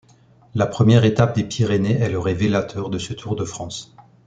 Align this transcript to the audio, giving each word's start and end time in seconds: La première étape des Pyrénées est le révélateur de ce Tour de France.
La 0.55 0.65
première 0.65 1.05
étape 1.05 1.35
des 1.35 1.43
Pyrénées 1.43 1.99
est 2.01 2.09
le 2.09 2.17
révélateur 2.17 2.89
de 2.89 2.97
ce 2.97 3.13
Tour 3.13 3.35
de 3.35 3.45
France. 3.45 3.95